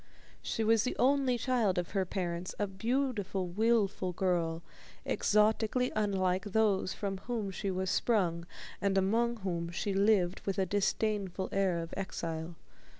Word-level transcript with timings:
She 0.41 0.63
was 0.63 0.83
the 0.83 0.95
only 0.97 1.37
child 1.37 1.77
of 1.77 1.91
her 1.91 2.05
parents, 2.07 2.55
a 2.57 2.65
beautiful, 2.65 3.45
willful 3.45 4.13
girl, 4.13 4.63
exotically 5.05 5.91
unlike 5.95 6.43
those 6.45 6.91
from 6.91 7.19
whom 7.19 7.51
she 7.51 7.69
was 7.69 7.91
sprung 7.91 8.47
and 8.81 8.97
among 8.97 9.35
whom 9.41 9.69
she 9.69 9.93
lived 9.93 10.41
with 10.43 10.57
a 10.57 10.65
disdainful 10.65 11.49
air 11.51 11.77
of 11.77 11.93
exile. 11.95 12.55